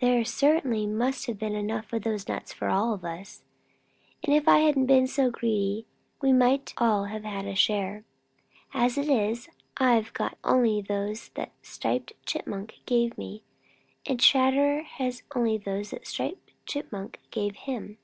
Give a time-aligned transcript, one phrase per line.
[0.00, 3.42] "There certainly must have been enough of those nuts for all of us,
[4.22, 5.84] and if I hadn't been so greedy
[6.22, 8.04] we might all have had a share.
[8.72, 13.42] As it is, I've got only those that Striped Chipmunk gave me,
[14.06, 17.98] and Chatterer has only those that Striped Chipmunk gave him.